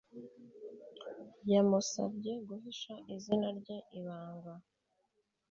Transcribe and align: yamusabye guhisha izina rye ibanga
yamusabye 1.51 2.31
guhisha 2.47 2.93
izina 3.13 3.47
rye 3.59 3.77
ibanga 3.99 4.53